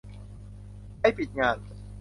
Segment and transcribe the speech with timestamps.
[0.99, 1.55] ไปปิดงาน